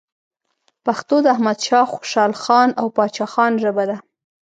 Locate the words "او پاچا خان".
2.79-3.53